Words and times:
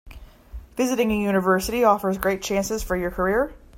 Visiting 0.77 1.11
a 1.11 1.15
university 1.23 1.83
offers 1.83 2.17
great 2.17 2.41
chances 2.41 2.81
for 2.81 2.95
your 2.97 3.11
career. 3.11 3.53